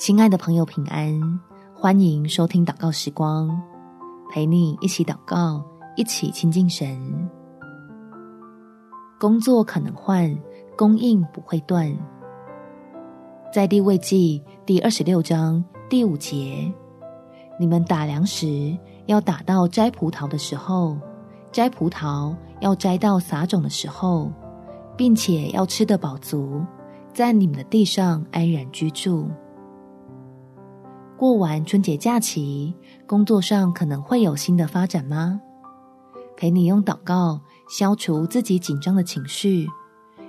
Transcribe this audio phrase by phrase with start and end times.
[0.00, 1.20] 亲爱的朋友，平安！
[1.74, 3.50] 欢迎收听祷告时光，
[4.32, 5.62] 陪你一起祷告，
[5.94, 6.98] 一起亲近神。
[9.20, 10.34] 工作可能换，
[10.74, 11.94] 供应不会断。
[13.52, 16.72] 在地未记第二十六章第五节，
[17.58, 20.96] 你们打粮时要打到摘葡萄的时候，
[21.52, 24.32] 摘葡萄要摘到撒种的时候，
[24.96, 26.64] 并且要吃得饱足，
[27.12, 29.28] 在你们的地上安然居住。
[31.20, 32.74] 过完春节假期，
[33.06, 35.38] 工作上可能会有新的发展吗？
[36.34, 37.38] 陪你用祷告
[37.68, 39.68] 消除自己紧张的情绪，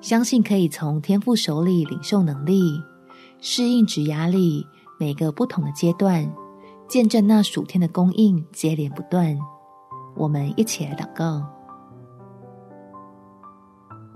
[0.00, 2.80] 相信可以从天父手里领受能力，
[3.38, 4.66] 适应职压力
[4.98, 6.28] 每个不同的阶段，
[6.88, 9.38] 见证那暑天的供应接连不断。
[10.16, 11.46] 我们一起来祷告。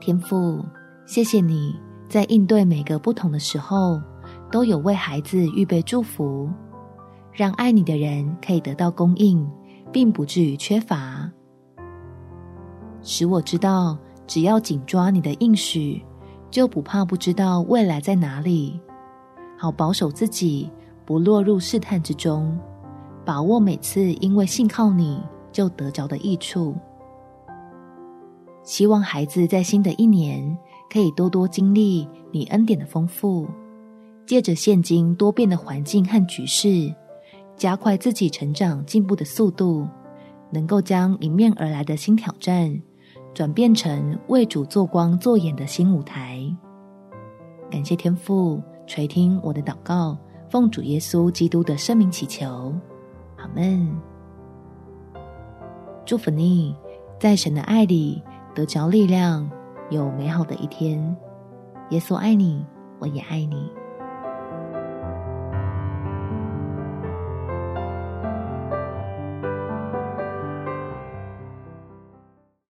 [0.00, 0.64] 天父，
[1.06, 1.76] 谢谢你
[2.08, 4.00] 在应对每个不同的时候，
[4.50, 6.48] 都有为孩子预备祝福，
[7.32, 9.46] 让爱你的人可以得到供应，
[9.92, 11.30] 并不至于缺乏。
[13.02, 16.02] 使我知道，只要紧抓你的应许，
[16.50, 18.80] 就不怕不知道未来在哪里，
[19.58, 20.70] 好保守自己
[21.04, 22.58] 不落入试探之中，
[23.24, 26.74] 把握每次因为信靠你就得着的益处。
[28.62, 30.56] 希望孩子在新的一年
[30.90, 33.46] 可以多多经历你恩典的丰富。
[34.26, 36.92] 借着现今多变的环境和局势，
[37.56, 39.86] 加快自己成长进步的速度，
[40.50, 42.82] 能够将迎面而来的新挑战，
[43.32, 46.42] 转变成为主做光做眼的新舞台。
[47.70, 50.18] 感谢天父垂听我的祷告，
[50.50, 52.74] 奉主耶稣基督的圣名祈求，
[53.36, 53.88] 阿门。
[56.04, 56.74] 祝福你，
[57.18, 58.22] 在神的爱里
[58.54, 59.48] 得着力量，
[59.90, 61.16] 有美好的一天。
[61.90, 62.64] 耶稣爱你，
[62.98, 63.70] 我也爱你。